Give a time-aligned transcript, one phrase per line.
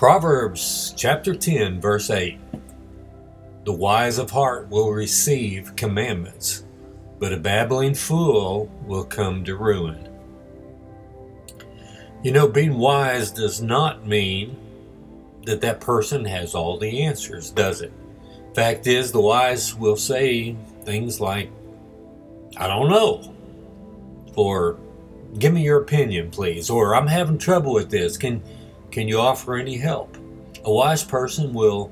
[0.00, 2.38] Proverbs chapter 10, verse 8
[3.64, 6.64] The wise of heart will receive commandments,
[7.18, 10.08] but a babbling fool will come to ruin.
[12.22, 14.56] You know, being wise does not mean
[15.44, 17.92] that that person has all the answers, does it?
[18.54, 21.50] Fact is, the wise will say things like,
[22.56, 23.34] I don't know,
[24.34, 24.78] or
[25.38, 28.16] give me your opinion, please, or I'm having trouble with this.
[28.16, 28.42] Can
[28.90, 30.16] can you offer any help?
[30.64, 31.90] A wise person will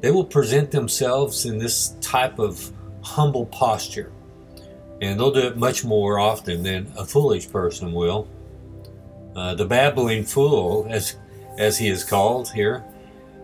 [0.00, 4.10] they will present themselves in this type of humble posture.
[5.00, 8.28] And they'll do it much more often than a foolish person will.
[9.36, 11.16] Uh, the babbling fool, as
[11.58, 12.84] as he is called here,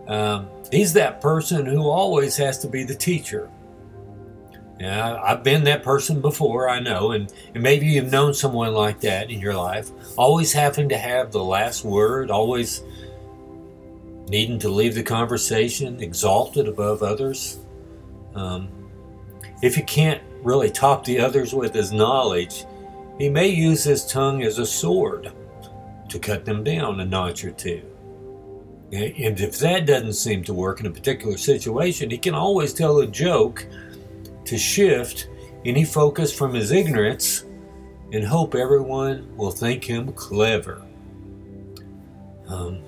[0.07, 3.49] um, he's that person who always has to be the teacher.
[4.79, 9.01] Yeah, I've been that person before, I know, and, and maybe you've known someone like
[9.01, 12.81] that in your life, always having to have the last word, always
[14.29, 17.59] needing to leave the conversation exalted above others.
[18.35, 18.69] Um,
[19.61, 22.65] if you can't really top the others with his knowledge,
[23.17, 25.33] he may use his tongue as a sword
[26.07, 27.81] to cut them down a notch or two.
[28.93, 32.99] And if that doesn't seem to work in a particular situation, he can always tell
[32.99, 33.67] a joke
[34.49, 35.29] to shift
[35.63, 37.45] any focus from his ignorance
[38.11, 40.81] and hope everyone will think him clever.
[42.47, 42.81] Um,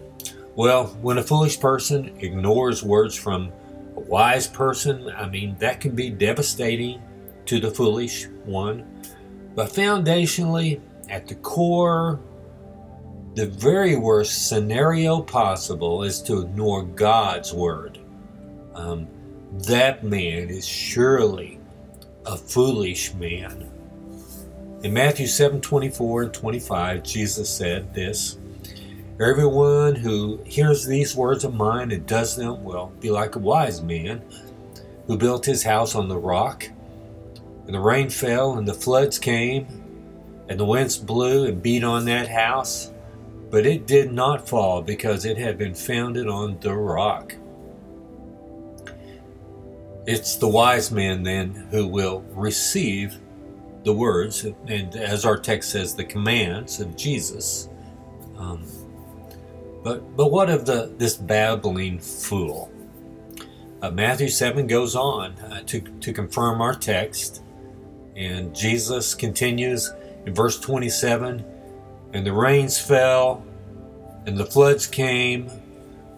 [0.56, 3.52] well, when a foolish person ignores words from
[3.96, 7.00] a wise person, I mean, that can be devastating
[7.46, 8.84] to the foolish one.
[9.54, 12.20] But foundationally, at the core,
[13.36, 18.00] the very worst scenario possible is to ignore God's word.
[18.74, 19.08] Um,
[19.52, 21.60] that man is surely
[22.26, 23.70] a foolish man.
[24.84, 28.38] In Matthew 7 24 and 25, Jesus said this
[29.20, 33.82] Everyone who hears these words of mine and does them will be like a wise
[33.82, 34.24] man
[35.06, 36.68] who built his house on the rock.
[37.66, 39.68] And the rain fell, and the floods came,
[40.50, 42.92] and the winds blew and beat on that house,
[43.50, 47.36] but it did not fall because it had been founded on the rock.
[50.08, 53.20] It's the wise man then who will receive
[53.84, 57.70] the words, and as our text says, the commands of Jesus.
[58.38, 58.64] Um,
[59.84, 62.72] but but what of the this babbling fool?
[63.82, 67.44] Uh, Matthew seven goes on uh, to to confirm our text,
[68.16, 69.92] and Jesus continues
[70.26, 71.44] in verse twenty seven,
[72.14, 73.44] and the rains fell,
[74.26, 75.50] and the floods came,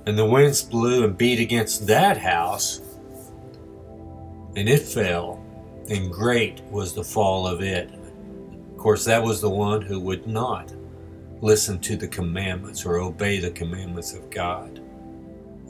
[0.05, 2.81] and the winds blew and beat against that house
[4.55, 5.43] and it fell,
[5.89, 7.89] and great was the fall of it.
[8.71, 10.73] Of course, that was the one who would not
[11.41, 14.79] listen to the commandments or obey the commandments of God.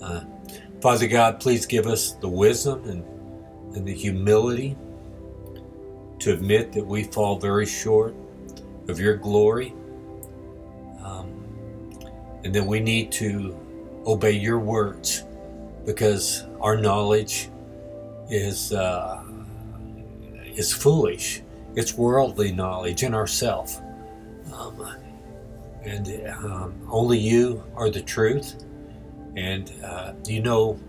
[0.02, 0.22] Uh,
[0.82, 3.04] Father God, please give us the wisdom and,
[3.76, 4.76] and the humility
[6.20, 8.14] to admit that we fall very short
[8.88, 9.74] of your glory
[11.04, 11.34] um,
[12.44, 13.58] and that we need to
[14.06, 15.24] obey your words
[15.86, 17.50] because our knowledge
[18.30, 19.24] is uh,
[20.46, 21.42] is foolish.
[21.76, 23.82] It's worldly knowledge in ourself,
[24.54, 24.96] um,
[25.84, 28.64] and um, only you are the truth.
[29.36, 30.80] And uh, you know,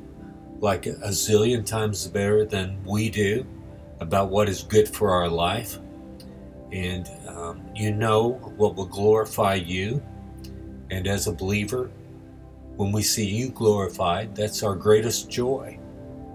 [0.60, 3.46] like a zillion times better than we do
[4.00, 5.78] about what is good for our life.
[6.72, 10.02] And um, you know what will glorify you.
[10.90, 11.90] And as a believer,
[12.76, 15.78] when we see you glorified, that's our greatest joy.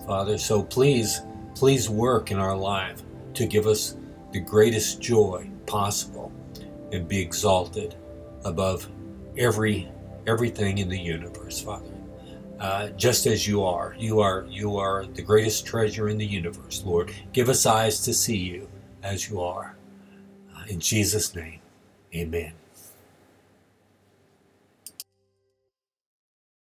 [0.10, 0.40] Father.
[0.40, 1.22] So please,
[1.54, 3.04] please work in our life
[3.36, 3.96] to give us
[4.32, 6.32] the greatest joy possible
[6.92, 7.94] and be exalted
[8.44, 8.90] above
[9.38, 9.88] every
[10.26, 11.92] everything in the universe, Father.
[12.60, 16.82] Uh, just as you are, you are you are the greatest treasure in the universe,
[16.84, 17.14] Lord.
[17.32, 18.68] Give us eyes to see you
[19.04, 19.76] as you are.
[20.56, 21.60] Uh, in Jesus' name,
[22.16, 22.54] Amen.